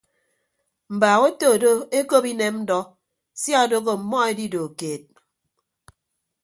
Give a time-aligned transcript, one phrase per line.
[0.95, 2.79] Mbaak oto ke ndo ekop inem ndọ
[3.41, 5.03] sia odooho ọmmọ edido keed.